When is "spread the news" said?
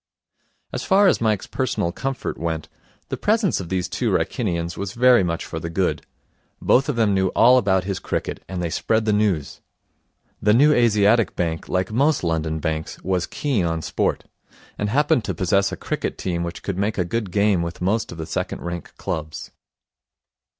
8.71-9.61